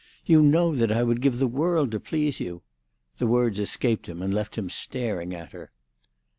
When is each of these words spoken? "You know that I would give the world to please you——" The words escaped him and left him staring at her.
"You 0.25 0.41
know 0.41 0.75
that 0.75 0.91
I 0.91 1.03
would 1.03 1.21
give 1.21 1.37
the 1.37 1.45
world 1.45 1.91
to 1.91 1.99
please 1.99 2.39
you——" 2.39 2.63
The 3.19 3.27
words 3.27 3.59
escaped 3.59 4.09
him 4.09 4.23
and 4.23 4.33
left 4.33 4.57
him 4.57 4.67
staring 4.67 5.35
at 5.35 5.51
her. 5.51 5.69